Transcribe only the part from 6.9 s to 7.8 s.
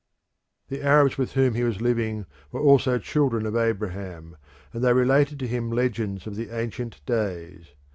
days.